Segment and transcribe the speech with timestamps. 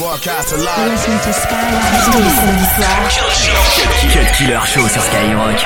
[0.00, 0.96] Broadcast alive.
[4.14, 4.88] Cut Killer Show.
[4.88, 5.60] Sur Skyrock.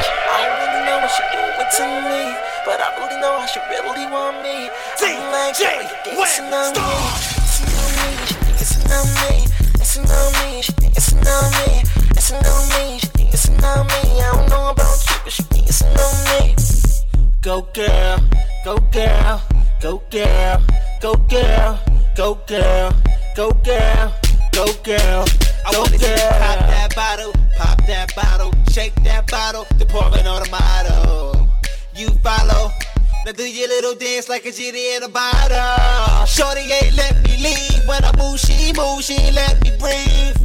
[17.42, 18.18] Go girl,
[18.64, 19.40] go girl,
[19.80, 20.62] go girl,
[21.00, 21.78] go girl,
[22.16, 22.92] go girl,
[23.36, 24.23] go girl.
[24.54, 25.24] Go girl,
[25.66, 26.30] I go girl.
[26.38, 31.48] pop that bottle, pop that bottle, shake that bottle, department on the motto.
[31.96, 32.70] You follow.
[33.26, 36.26] Now do your little dance like a genie in a bottle.
[36.26, 40.36] Shorty ain't let me leave when I move, she move, she ain't let me breathe.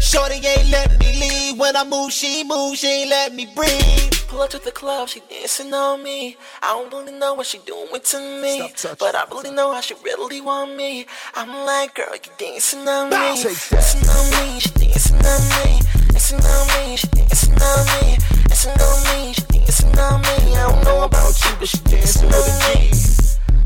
[0.00, 4.15] Shorty ain't let me leave when I move, she move, she ain't let me breathe.
[4.28, 6.36] Pull up to the club, she dancing on me.
[6.60, 9.94] I don't really know what she doing to me, but I really know how she
[10.04, 11.06] really want me.
[11.34, 16.44] I'm like, girl, you dancing on me, dancing on me, she dancing on me, dancing
[16.44, 20.56] on me, she dancing on me, dancing on me, she dancing on me.
[20.56, 22.90] I don't know about you, but she dancing on me.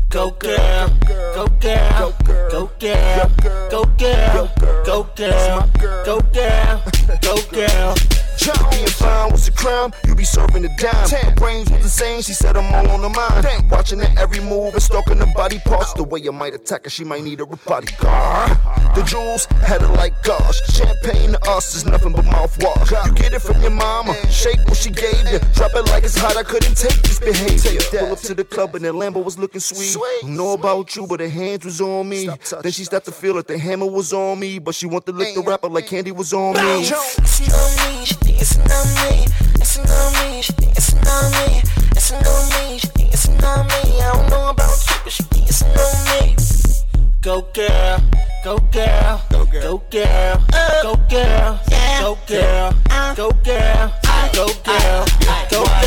[0.09, 2.13] Go girl, go girl,
[2.51, 3.31] go girl,
[3.71, 4.51] go girl,
[4.85, 5.69] go girl,
[6.05, 6.83] go girl,
[7.21, 7.95] go girl.
[8.41, 11.09] Being fine was a crime, you be serving a dime.
[11.09, 13.69] Her brains was the same, she said I'm all on the mind.
[13.69, 15.93] Watching her every move and stalking her body parts.
[15.93, 18.57] The way you might attack her, she might need a bodyguard.
[18.95, 20.59] The jewels had her like gosh.
[20.73, 23.05] Champagne to us is nothing but mouthwash.
[23.05, 25.39] You get it from your mama, shake what she gave you.
[25.53, 27.79] Drop it like it's hot, I couldn't take this behavior.
[27.99, 29.95] Pull up to the club and the Lambo was looking sweet.
[30.21, 32.27] Don't know about you, but her hands was on me.
[32.61, 35.11] Then she started to feel like the hammer was on me, but she want to
[35.11, 36.89] lick the rapper like candy was on me
[37.41, 41.61] dancing on me, dancing on me, she dancing on me,
[41.93, 44.01] dancing on me, she dancing on me.
[44.01, 46.35] I don't know about you, but she dancing on me.
[47.21, 47.99] Go girl,
[48.43, 50.83] go girl, go girl, go girl, uh.
[50.83, 51.59] go girl,
[51.99, 52.73] go girl,
[53.15, 53.33] go uh.
[53.43, 53.93] girl,
[54.33, 55.05] go girl,
[55.49, 55.80] go girl.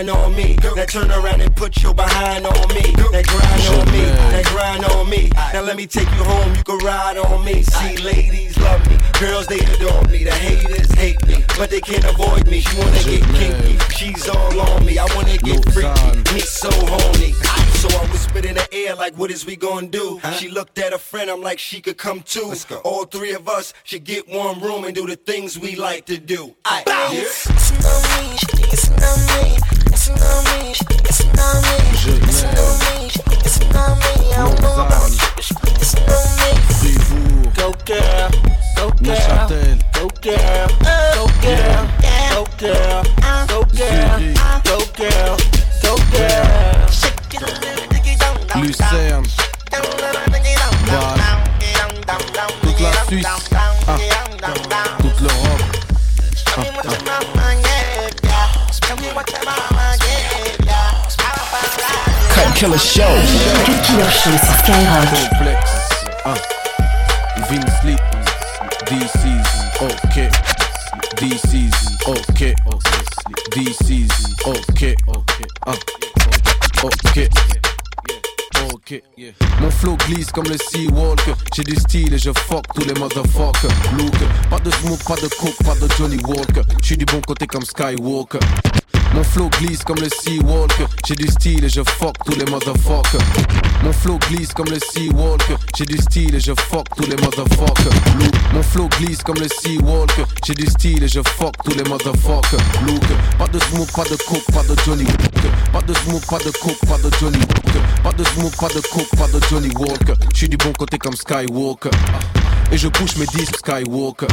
[0.00, 2.80] Wine on me, now turn around and put your behind on me.
[3.12, 4.00] That grind on me,
[4.32, 5.28] that grind on me.
[5.52, 7.62] Now let me take you home, you can ride on me.
[7.62, 10.24] See, ladies love me, girls they adore me.
[10.24, 12.60] The haters hate me, but they can't avoid me.
[12.60, 14.98] She wanna get kinky, she's all on me.
[14.98, 17.32] I wanna get freaky, me so horny.
[17.76, 20.18] So I whispered in the air like, what is we gonna do?
[20.38, 22.54] She looked at a friend, I'm like, she could come too.
[22.84, 26.16] All three of us should get one room and do the things we like to
[26.16, 26.56] do.
[26.64, 27.70] I bounce.
[27.82, 30.40] Go uh,
[48.60, 49.24] Lucerne,
[50.86, 51.20] Bâle,
[52.62, 53.49] toute la Suisse.
[62.60, 63.00] Killer Show.
[63.64, 65.08] Cut Killer Show sur Skyrock.
[65.30, 65.70] Complexe.
[66.26, 66.34] Ah.
[67.48, 67.96] Vince Lee.
[68.84, 69.48] DC's
[69.80, 70.28] okay.
[71.16, 71.72] DC's.
[73.50, 74.10] DC's.
[75.66, 75.72] Ah.
[76.84, 77.28] Okay.
[79.62, 81.18] Mon flow glisse comme le Seawalk.
[81.56, 83.70] J'ai du style et je fuck tous les motherfuckers.
[83.96, 84.12] Look,
[84.50, 86.62] pas de smoke, pas de coke, pas de Johnny Walker.
[86.82, 88.40] J'suis du bon côté comme Skywalker.
[89.20, 90.72] Mon flow glisse comme le Seawalk.
[91.06, 93.20] J'ai du style et je fuck tous les motherfuckers.
[93.84, 95.42] Mon flow glisse comme le Seawalk.
[95.76, 97.92] J'ai du style et je fuck tous les motherfuckers.
[98.18, 100.10] Look, mon flow glisse comme le Seawalk.
[100.46, 102.58] J'ai du style et je fuck tous les motherfuckers.
[102.86, 103.02] Look,
[103.38, 105.04] pas de smoke, pas de coke, pas de Johnny.
[105.70, 108.02] Pas de smoke, pas de coke, pas de Johnny Walker.
[108.02, 110.14] Pas de smoke, pas de coke, pas de Johnny Walker.
[110.32, 111.90] J'suis du bon côté comme Skywalker.
[112.72, 114.28] Et je push mes disques Skywalker.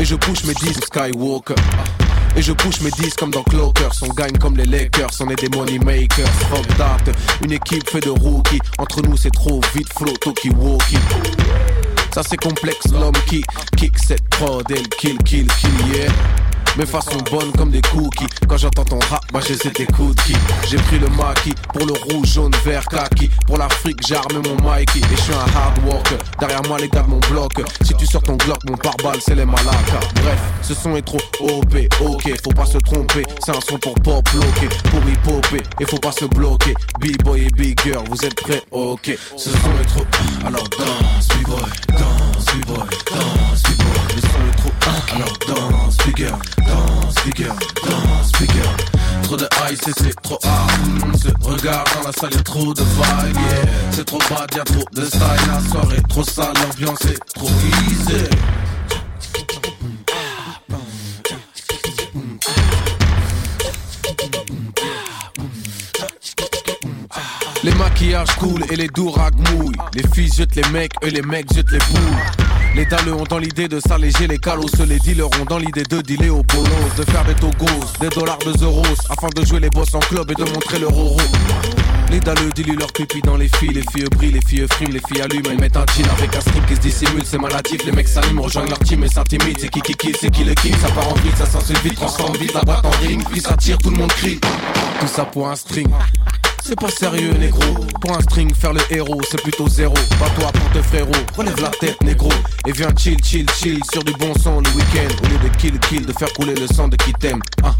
[0.00, 1.54] Et je push mes disques Skywalker.
[2.36, 3.92] Et je push mes disques comme dans Clockers.
[4.02, 6.28] On gagne comme les Lakers, on est des money makers.
[6.50, 7.12] Fuck that,
[7.44, 8.60] une équipe fait de rookies.
[8.78, 10.98] Entre nous c'est trop vite, flow, talkie walkie.
[12.14, 13.42] Ça c'est complexe, l'homme qui
[13.76, 16.10] kick cette prod, elle kill, kill, kill, yeah
[16.76, 18.26] mes façons bonnes comme des cookies.
[18.48, 20.36] Quand j'entends ton rap, bah j'ai tes cookies.
[20.68, 23.30] J'ai pris le maquis pour le rouge, jaune, vert, kaki.
[23.46, 25.00] Pour l'Afrique, j'ai armé mon Mikey.
[25.00, 26.18] Et je suis un hard worker.
[26.38, 27.52] Derrière moi, les gars mon bloc.
[27.82, 30.00] Si tu sors ton Glock, mon pare-balles, c'est les malakas.
[30.22, 32.32] Bref, ce son est trop OP, ok.
[32.42, 34.68] Faut pas se tromper, c'est un son pour pop bloqué.
[34.90, 36.74] Pour hip hopper, et faut pas se bloquer.
[37.00, 39.16] B-boy et big girl, vous êtes prêts, ok.
[39.36, 40.06] Ce son est trop.
[40.46, 44.14] Alors danse, B-boy, danse, B-boy, danse, B-boy.
[44.14, 44.79] Le son est trop.
[45.12, 47.52] Alors danse, big girl danse, bigger,
[47.82, 48.70] danse, bigger.
[49.22, 51.16] Trop de et c'est trop hard.
[51.16, 53.36] Se regarde dans la salle, y'a trop de vibe.
[53.36, 53.72] Yeah.
[53.92, 55.20] C'est trop bad, y'a trop de style.
[55.20, 57.48] La soirée trop sale, l'ambiance est trop
[57.88, 58.24] easy.
[67.62, 69.76] Les maquillages coulent et les dourags mouillent.
[69.94, 72.49] Les filles jettent les mecs et les mecs jettent les boules.
[72.74, 74.68] Les dalleux ont dans l'idée de s'alléger les calos.
[74.86, 76.68] Les dealers ont dans l'idée de dealer au bolos.
[76.96, 77.66] De faire des togos,
[78.00, 78.82] des dollars, de euros.
[79.08, 81.16] Afin de jouer les boss en club et de montrer leur euro.
[82.10, 83.72] Les dalleux diluent leur pipi dans les filles.
[83.72, 85.50] Les filles brillent, les filles friment, les filles allument.
[85.50, 87.22] Elles mettent un jean avec un strip qui se dissimule.
[87.24, 89.58] C'est maladif, les mecs s'allument, rejoignent leur team et s'intimident.
[89.60, 90.74] C'est qui qui qui, c'est qui le kill.
[90.76, 93.22] Ça part en vite, ça s'en vite, transforme vite la boîte en ring.
[93.30, 94.38] Puis ça tire, tout le monde crie.
[95.00, 95.88] Tout ça pour un string.
[96.62, 97.60] C'est pas sérieux, négro.
[98.00, 99.94] Pour un string, faire le héros, c'est plutôt zéro.
[100.18, 102.30] Pas toi pour tes frérots, relève la tête, négro.
[102.66, 105.08] Et viens chill, chill, chill sur du bon son le week-end.
[105.24, 107.40] Au lieu de kill, kill, de faire couler le sang de qui t'aime.
[107.62, 107.74] Ah.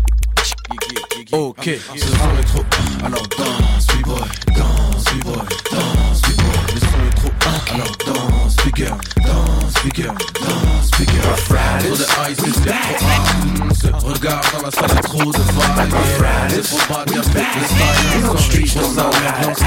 [1.32, 2.64] Ok, ce son est trop.
[3.04, 4.20] Alors danse, boy,
[4.56, 5.36] danse, boy,
[5.70, 6.74] danse, boy.
[6.74, 7.74] Le son est trop.
[7.74, 14.62] Alors danse, speaker, danse, speaker, danse, Riders, trop de ice, c'est trop se regarde dans
[14.62, 16.39] la salle, trop de vibe.
[16.52, 18.22] C'est trop bad, y'a fait le style.
[18.26, 19.60] Dans street, dans la l'ambiance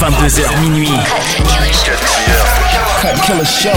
[0.00, 0.90] 22h minuit.
[3.00, 3.68] Cut Killer Show.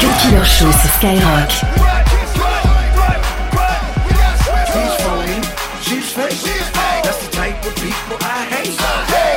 [0.00, 1.50] Cut Killer Show sur Skyrock.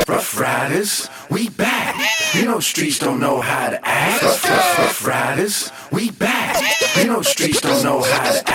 [0.08, 1.96] Ruff Ryders, we back.
[2.34, 4.24] You know streets don't know how to act.
[4.24, 6.62] Rough, rough, ruff Ryders, we back.
[6.96, 8.53] You know streets don't know how to act.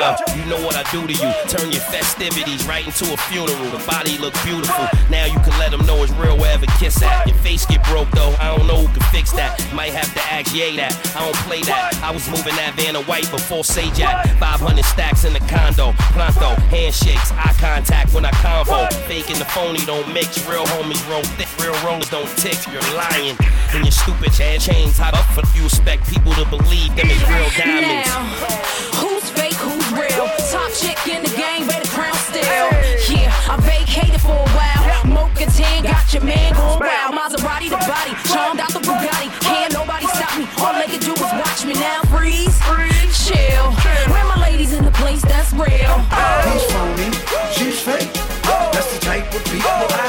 [0.00, 1.32] You know what I do to you.
[1.48, 3.70] Turn your festivities right into a funeral.
[3.70, 4.88] The body look beautiful.
[5.10, 7.26] Now you can let them know it's real wherever kiss at.
[7.26, 8.34] Your face get broke though.
[8.40, 9.58] I don't know who can fix that.
[9.74, 10.94] Might have to ask Ye that.
[11.14, 12.00] I don't play that.
[12.02, 14.38] I was moving that van of white before Sajak.
[14.38, 15.92] 500 stacks in the condo.
[16.16, 16.54] Pronto.
[16.72, 17.32] Handshakes.
[17.32, 18.90] Eye contact when I convo.
[19.04, 20.46] Fake and the phony don't mix.
[20.48, 21.50] Real homies roll thick.
[21.58, 22.58] Real rollers don't tick.
[22.72, 23.36] You're lying.
[23.72, 27.22] And your stupid head chains hot up for you expect people to believe them is
[27.30, 28.02] real diamonds.
[28.10, 28.26] Now,
[28.98, 29.54] who's fake?
[29.62, 30.26] Who's real?
[30.50, 32.42] Top chick in the game, better crown still.
[33.06, 34.82] Yeah, I vacated for a while.
[35.06, 37.14] Mocha 10 got your man going wild.
[37.14, 39.30] Maserati the body, charmed out the Bugatti.
[39.38, 40.50] Can't nobody stop me.
[40.58, 42.02] All they can do is watch me now.
[42.10, 42.58] Freeze,
[43.22, 43.70] chill.
[44.10, 45.94] Where my ladies in the place that's real.
[46.50, 47.14] He's phony,
[47.54, 48.10] she's fake.
[48.74, 49.99] That's the type of people I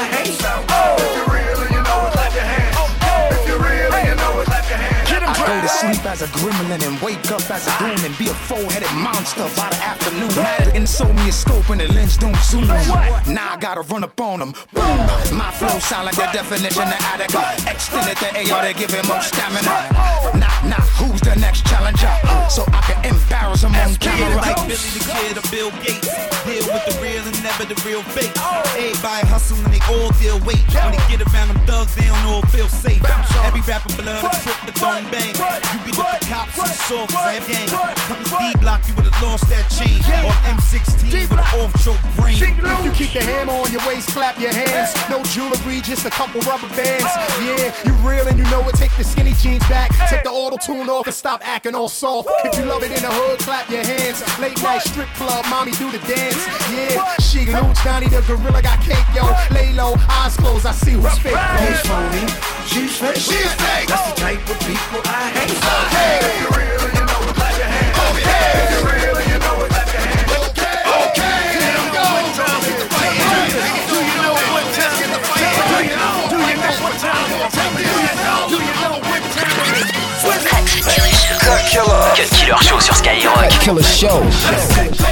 [6.02, 9.44] sleep as a gremlin and wake up as a goon and be a four-headed monster
[9.56, 10.30] by the afternoon.
[10.74, 12.66] And sold me a scope and the lens don't zoom.
[12.66, 14.52] Now I gotta run up on them.
[14.72, 14.98] Boom.
[15.36, 17.42] My flow sound like the definition of Attica.
[17.70, 20.38] Extended the AR to give him more stamina.
[20.38, 22.12] Knock, knock, who's the next challenger?
[22.48, 24.36] So I can embarrass him on camera.
[24.36, 26.08] Like Billy the Kid or Bill Gates.
[26.44, 28.32] Deal with the real and never the real fake.
[28.74, 30.64] Everybody hustling, they all deal weight.
[30.74, 33.02] When they get around them thugs, they don't know feel safe.
[33.46, 35.34] Every rapper blood, a trip, the thong bang.
[35.72, 37.68] You be with the cops and soft as I gang.
[37.68, 40.00] Come to D-block, you would've lost that chain.
[40.24, 42.38] Or M16 with an off-choke brain.
[42.84, 44.94] You keep the hammer on your waist, clap your hands.
[45.08, 47.08] No jewelry, just a couple rubber bands.
[47.40, 48.74] Yeah, you real and you know it.
[48.76, 52.28] Take the skinny jeans back, take the auto tune off and stop acting all soft.
[52.44, 54.22] If you love it in the hood, clap your hands.
[54.38, 56.36] Late night strip club, mommy do the dance.
[56.72, 59.24] Yeah, Sheek Louch, Donnie the gorilla got cake, yo.
[59.54, 61.36] Lay low, eyes closed, I see who's fake.
[61.36, 62.26] He's phony,
[62.66, 63.16] she's fake.
[63.16, 63.88] She's fake.
[83.62, 85.11] Killer Show.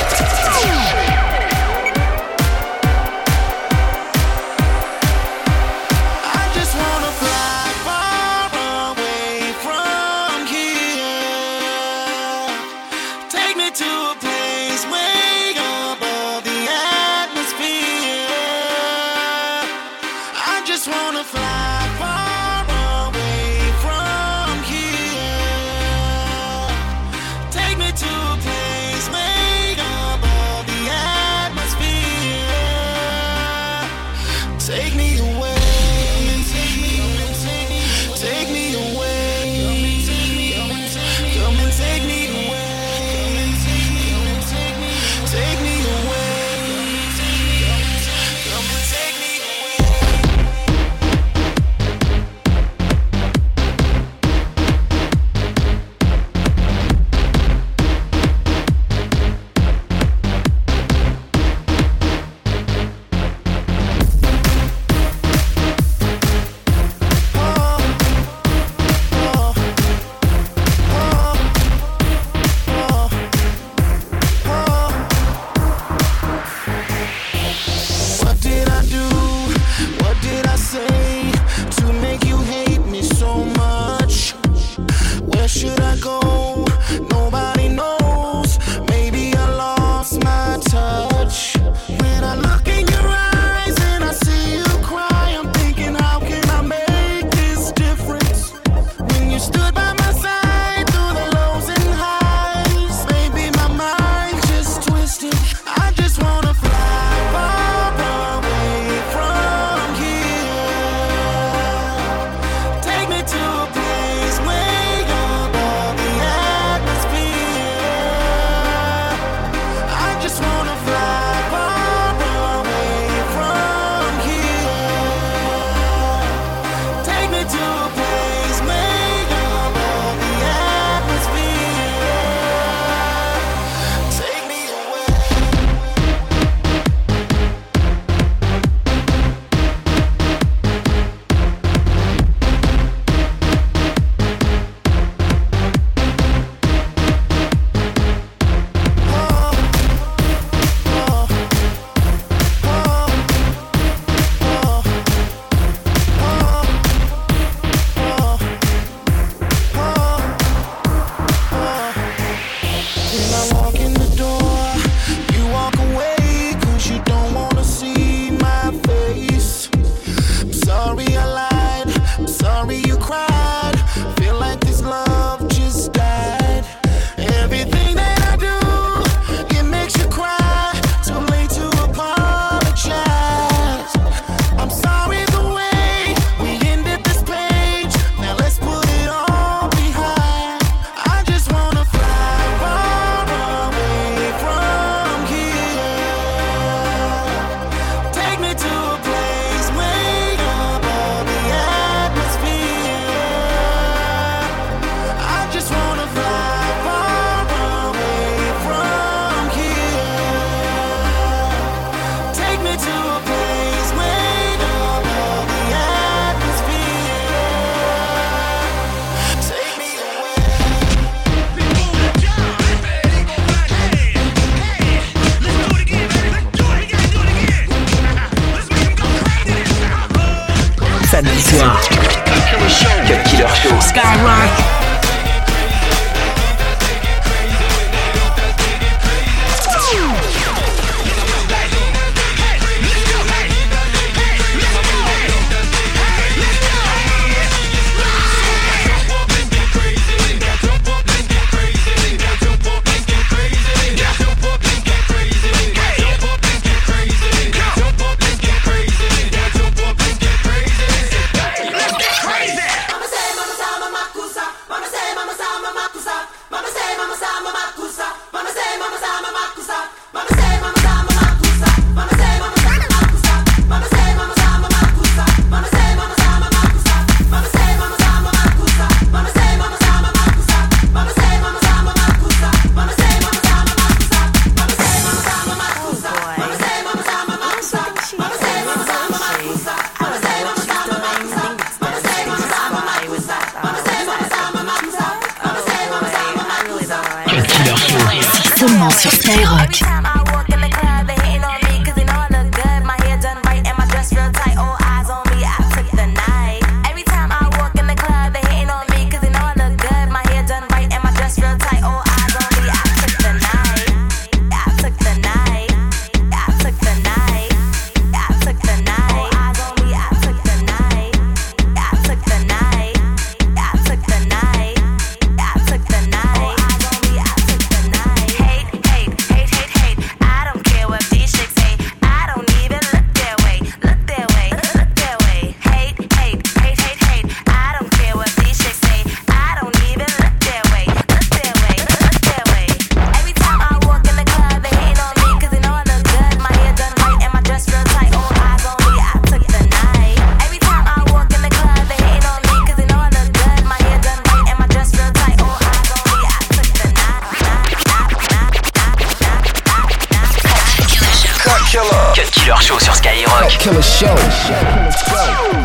[362.13, 363.73] I'll be rocking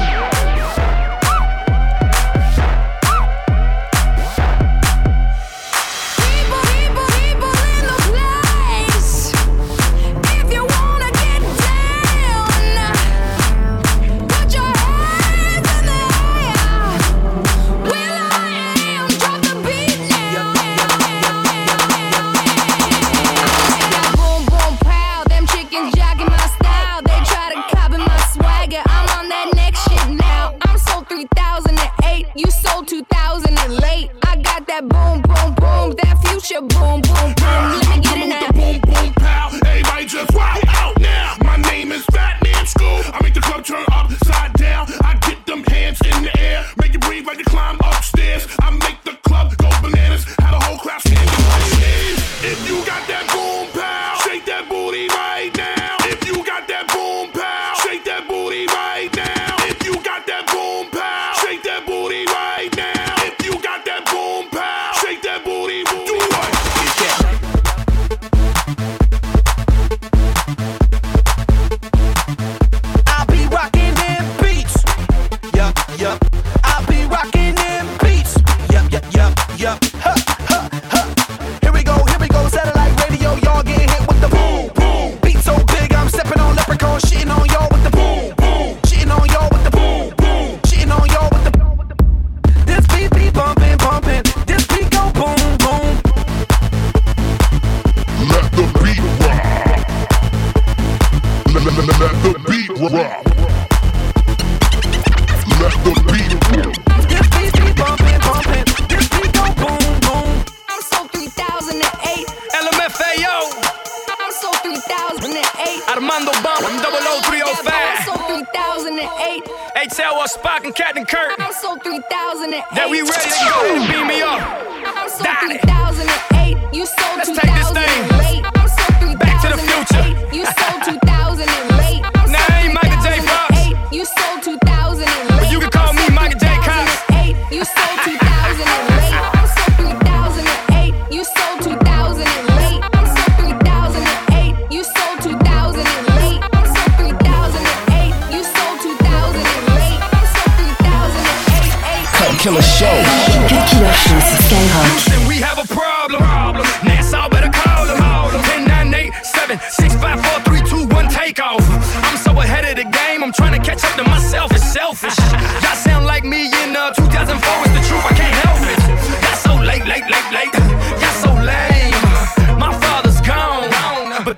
[0.09, 0.16] them
[37.35, 37.77] beats.
[37.77, 37.86] Yep,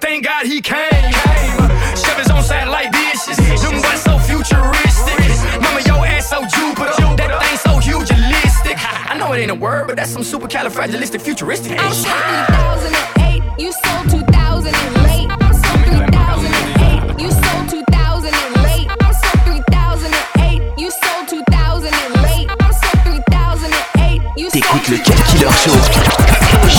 [0.08, 1.12] thank God he came.
[2.00, 3.36] Chef his own satellite dishes.
[3.60, 5.20] Them boys so futuristic.
[5.60, 6.96] Mama, your ass so Jupiter.
[7.20, 8.76] That thing so hugeistic.
[9.10, 12.06] I know it ain't a word, but that's some supercalifragilistic futuristic I'm shit.
[12.06, 12.12] so
[13.20, 13.42] 3008.
[13.60, 15.28] You sold 2008.
[15.28, 17.20] I'm so 3008.
[17.20, 18.88] You sold 2008.
[19.04, 20.78] I'm so 3008.
[20.78, 22.48] You sold 2008.
[22.48, 24.22] I'm so 3008.
[24.38, 25.76] You sold T'écoutes le Cut Killer Show.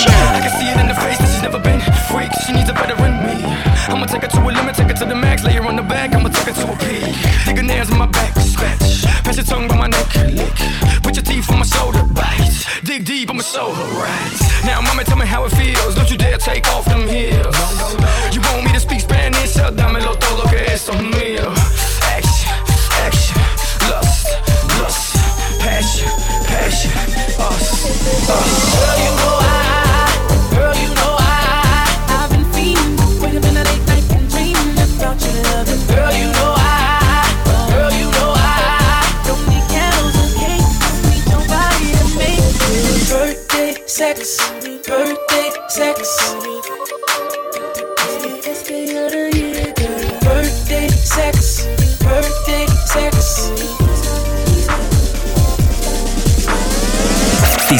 [0.10, 2.32] I can see it in the face that she's never been freak.
[2.46, 2.96] She needs a better
[7.91, 9.04] in my back, scratch.
[9.23, 10.56] Pass your tongue by my neck, lick.
[11.04, 12.65] Put your teeth on my shoulder, bite.
[12.84, 14.63] Dig deep, I'ma right.
[14.65, 15.99] Now, mama, tell me how it feels.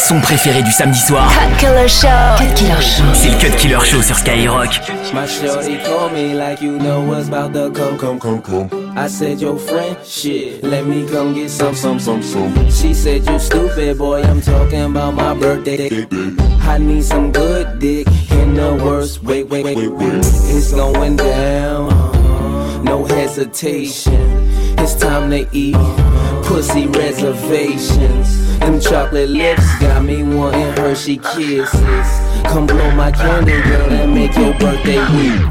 [0.10, 2.08] Tes sons préférés du samedi soir, Cut Killer Show.
[2.40, 3.04] Cut Killer Show.
[3.14, 4.82] c'est le Cut Killer Show sur Skyrock.
[5.14, 8.70] My shorty told me like you know what's about to come, come, come, come.
[8.98, 12.52] I said, your friend, shit, let me come get some, some, some, some.
[12.72, 16.08] She said, you stupid boy, I'm talking about my birthday.
[16.62, 20.26] I need some good dick in the worst way, wait, wait, wait.
[20.26, 24.50] It's going down, no hesitation.
[24.80, 25.76] It's time to eat
[26.50, 28.58] pussy reservations.
[28.58, 32.10] Them chocolate lips got me wanting Hershey kisses.
[32.52, 35.42] Come blow my candle, girl, and make your birthday week.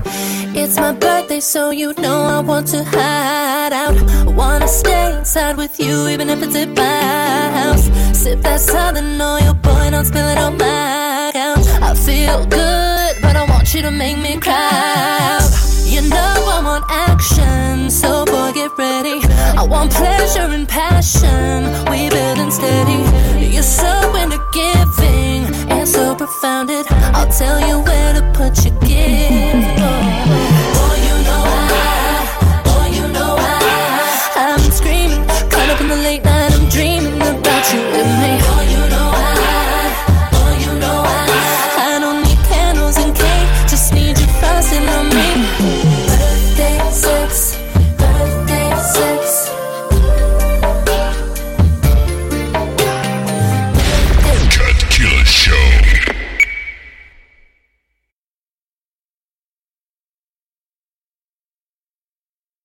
[0.61, 3.97] It's my birthday, so you know I want to hide out.
[4.27, 7.85] I wanna stay inside with you, even if it's at my house.
[8.21, 11.67] Sip that southern oil, boy, don't spill it on my couch.
[11.81, 15.39] I feel good, but I want you to make me cry.
[15.85, 18.18] You know I want action, so
[20.29, 21.68] pleasure and passion,